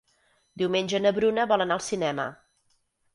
Diumenge 0.61 1.01
na 1.05 1.11
Bruna 1.17 1.45
vol 1.51 1.65
anar 1.65 1.77
al 1.81 1.83
cinema. 1.89 2.25